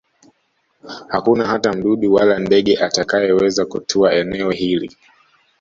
[1.07, 4.87] Hakuna hata mdudu wala ndege atakayeweza kutua eneo hilo